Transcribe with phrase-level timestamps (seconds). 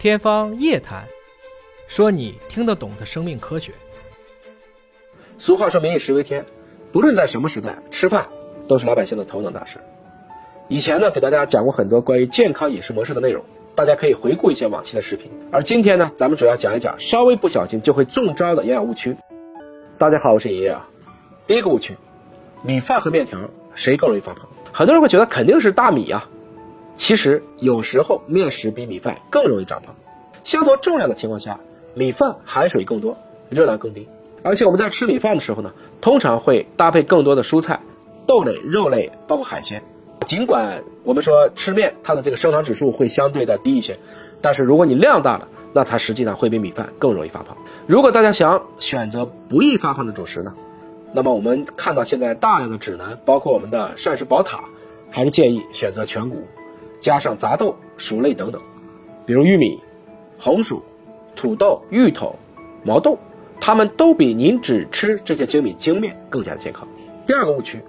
[0.00, 1.04] 天方夜谭，
[1.86, 3.70] 说你听得懂的生命科学。
[5.36, 6.42] 俗话说“民以食为天”，
[6.90, 8.26] 不论在什么时代，吃饭
[8.66, 9.76] 都是老百姓的头等大事。
[10.68, 13.44] 以前呢，给大家讲过很多关于健康饮食模式的内容，
[13.74, 15.30] 大家可以回顾一些往期的视频。
[15.52, 19.14] 而今天呢，咱们主要讲一讲稍微不小心就会中招的营养误区。
[19.98, 20.88] 大家好，我是爷爷啊。
[21.46, 21.94] 第一个误区，
[22.62, 23.38] 米饭和面条
[23.74, 24.48] 谁更容易发胖？
[24.72, 26.26] 很多人会觉得肯定是大米啊。
[26.96, 29.94] 其实有时候面食比米饭更容易长胖。
[30.44, 31.60] 相同重量的情况下，
[31.94, 33.16] 米饭含水更多，
[33.48, 34.08] 热量更低。
[34.42, 37.80] 而且我们在吃米饭的时候呢，通常会搭配更多的蔬菜、
[38.26, 39.82] 豆类、肉类，包括海鲜。
[40.26, 43.98] 尽管我们说吃面它的这个升糖指数会相对的低一些，
[44.40, 47.56] 但是如果你量大了，那它实际上会比米饭更容易发胖。
[47.86, 50.54] 如果大家想选择不易发胖的主食呢，
[51.12, 54.64] 那么我们看到现在大量的指南，包括我们的膳食宝塔，
[55.10, 56.44] 还是建议选择全谷。
[57.00, 58.60] 加上杂豆、薯类等等，
[59.26, 59.80] 比如玉米、
[60.38, 60.82] 红薯、
[61.34, 62.36] 土豆、芋头、
[62.84, 63.18] 毛豆，
[63.60, 66.86] 它们都比您只吃这些精米精面更加的健康。
[67.26, 67.80] 第二个误区，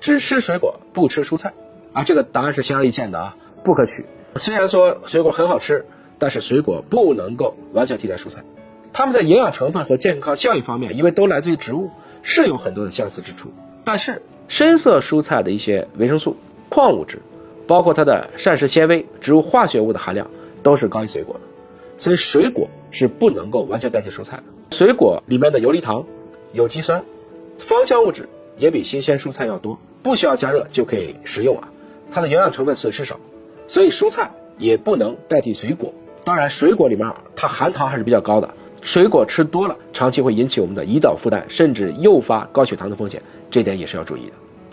[0.00, 1.52] 只吃水果不吃蔬菜
[1.92, 4.04] 啊，这个答案是显而易见的啊，不可取。
[4.36, 5.84] 虽然说水果很好吃，
[6.18, 8.42] 但是水果不能够完全替代蔬菜，
[8.92, 11.90] 它们在营养成分和健康效益方面，因为都来自于植物，
[12.22, 13.50] 是有很多的相似之处。
[13.84, 16.36] 但是深色蔬菜的一些维生素、
[16.68, 17.20] 矿物质。
[17.70, 20.28] 包括它的膳食纤维、植物化学物的含量
[20.60, 21.40] 都是高于水果的，
[21.98, 24.42] 所以水果是不能够完全代替蔬菜的。
[24.72, 26.04] 水果里面的游离糖、
[26.52, 27.04] 有机酸、
[27.58, 31.68] 芳香物质也比新鲜蔬菜要多，不需要加热就可以食用啊。
[32.10, 33.20] 它的营养成分损失少，
[33.68, 35.94] 所以蔬菜也不能代替水果。
[36.24, 44.32] 当然，水果里面它含糖还是比较高的，水果吃多了，长期会引起我们的胰岛负担，甚至诱发高血糖的风险，这点也是要注意的。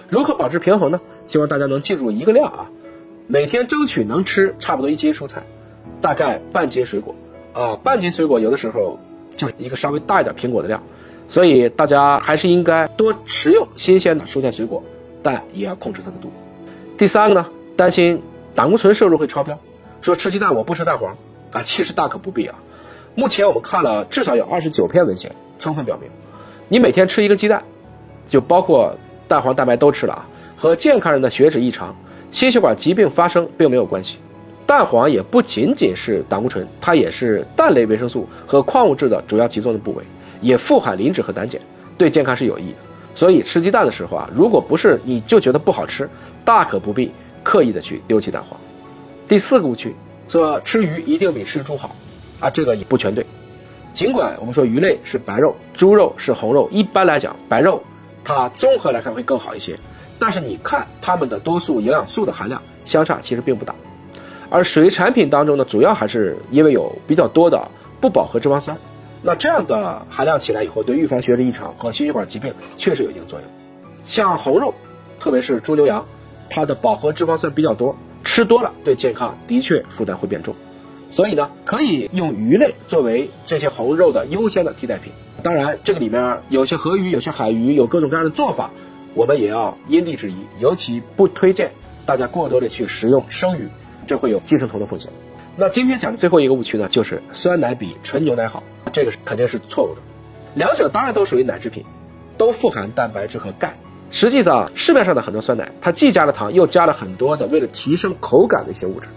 [0.10, 1.00] 如何保持平衡呢？
[1.28, 2.72] 希望大家能记住一个量啊。
[3.30, 5.44] 每天争取能吃差不多一斤蔬菜，
[6.02, 7.14] 大概半斤水果，
[7.52, 9.00] 啊，半斤水果有的时候
[9.36, 10.82] 就是一个稍微大一点苹果的量，
[11.28, 14.82] 所以大家还是应该多食用新鲜的蔬菜水果，
[15.22, 16.32] 但也要控制它的度。
[16.98, 18.22] 第三个呢，担心
[18.56, 19.60] 胆固醇摄入会超标，
[20.02, 21.18] 说吃鸡蛋我不吃蛋黄
[21.52, 22.56] 啊，其实大可不必啊。
[23.14, 26.10] 目前我们看了至少有二十九篇文献，充分表明，
[26.70, 27.64] 你每天吃一个鸡蛋，
[28.30, 28.96] 就包括
[29.28, 30.26] 蛋黄、蛋白都吃了啊，
[30.56, 31.94] 和健康人的血脂异常。
[32.32, 34.18] 心血管疾病发生并没有关系，
[34.66, 40.04] 蛋黄也不仅仅是胆固醇，它也是蛋类维生素和矿物质的主要集中的部位，
[40.42, 41.60] 也富含磷脂和胆碱，
[41.98, 42.78] 对健康是有益的。
[43.16, 46.08] 所以吃鸡蛋的时候啊，如果不是你就觉得不好吃，
[46.46, 47.12] 大可不必
[47.44, 48.60] 刻意的去丢弃蛋黄。
[49.28, 49.96] 第四个误区
[50.28, 51.96] 说吃鱼一定比吃猪好，
[52.40, 53.26] 啊，这个也不全对。
[53.94, 57.82] 尽管我们说鱼类是白肉，猪肉是红肉，一般来讲白肉
[58.24, 59.76] 它综合来看会更好一些。
[60.20, 63.76] 但是你看它们的多数营养素的含量相差其实并不大，
[64.50, 67.70] 而水产品当中呢，主要还是因为有比较多的
[68.02, 68.78] 不饱和脂肪酸，
[69.22, 73.50] 那这样的含量起来以后，对预防血脂异常和心血管疾病确实有一定作用。
[74.02, 74.74] 像红肉，
[75.20, 76.06] 特别是猪牛羊，
[76.50, 80.56] 它的饱和脂肪酸比较多，吃多了对健康的确负担会变重，
[81.12, 85.12] 所以呢，可以用鱼类作为这些红肉的优先的替代品。
[85.44, 88.72] 当然，这个里面有些河鱼，有些海鱼，有各种各样的做法。
[89.18, 91.72] 我们也要因地制宜，尤其不推荐
[92.06, 93.68] 大家过多的去食用生鱼，
[94.06, 95.12] 这会有寄生虫的风险。
[95.56, 98.62] 那今天讲的最后一个误区呢，就是酸奶比纯牛奶好，
[98.94, 100.02] 这个是肯定是错误的。
[100.54, 101.84] 两者当然都属于奶制品，
[102.38, 103.76] 都富含蛋白质和钙。
[104.12, 109.10] 实际上，市面上的很多酸奶，它既加了糖，又加了很多的为了提升口感的一些物质，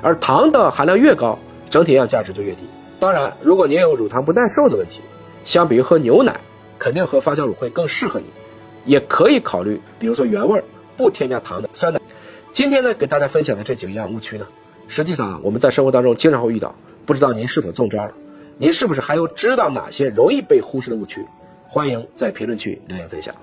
[0.00, 1.38] 而糖的含量越高，
[1.68, 2.62] 整体营养价值就越低。
[2.98, 5.02] 当然，如果您有乳糖不耐受的问题，
[5.44, 6.40] 相比于喝牛奶，
[6.78, 8.24] 肯定喝发酵乳会更适合你。
[8.84, 10.64] 也可以考虑，比如说原味儿
[10.96, 12.00] 不添加糖的酸奶。
[12.52, 14.46] 今天呢，给大家分享的这几个营养误区呢，
[14.88, 16.74] 实际上啊我们在生活当中经常会遇到，
[17.04, 18.12] 不知道您是否中招了？
[18.58, 21.24] 您是不是还有知道哪些容易被忽视的误区？
[21.68, 23.34] 欢迎在评论区留言分享。